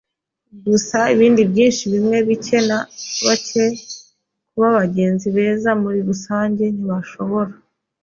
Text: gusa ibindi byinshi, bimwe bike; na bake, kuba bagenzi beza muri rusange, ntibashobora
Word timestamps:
gusa 0.67 0.99
ibindi 1.13 1.41
byinshi, 1.51 1.83
bimwe 1.93 2.17
bike; 2.27 2.57
na 2.69 2.79
bake, 3.25 3.65
kuba 4.51 4.67
bagenzi 4.79 5.25
beza 5.35 5.69
muri 5.81 5.99
rusange, 6.09 6.63
ntibashobora 6.75 7.51